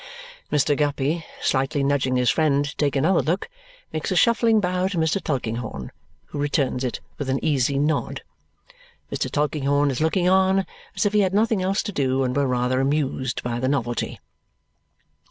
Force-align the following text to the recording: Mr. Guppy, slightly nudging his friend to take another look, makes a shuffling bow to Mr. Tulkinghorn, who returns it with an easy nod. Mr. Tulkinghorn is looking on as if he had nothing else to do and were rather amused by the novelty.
Mr. 0.51 0.75
Guppy, 0.75 1.23
slightly 1.43 1.83
nudging 1.83 2.15
his 2.15 2.31
friend 2.31 2.65
to 2.65 2.75
take 2.75 2.95
another 2.95 3.21
look, 3.21 3.47
makes 3.93 4.09
a 4.11 4.15
shuffling 4.15 4.59
bow 4.59 4.87
to 4.87 4.97
Mr. 4.97 5.21
Tulkinghorn, 5.23 5.91
who 6.25 6.39
returns 6.39 6.83
it 6.83 6.99
with 7.19 7.29
an 7.29 7.37
easy 7.45 7.77
nod. 7.77 8.23
Mr. 9.11 9.29
Tulkinghorn 9.29 9.91
is 9.91 10.01
looking 10.01 10.27
on 10.27 10.65
as 10.95 11.05
if 11.05 11.13
he 11.13 11.19
had 11.19 11.35
nothing 11.35 11.61
else 11.61 11.83
to 11.83 11.91
do 11.91 12.23
and 12.23 12.35
were 12.35 12.47
rather 12.47 12.81
amused 12.81 13.43
by 13.43 13.59
the 13.59 13.67
novelty. 13.69 14.19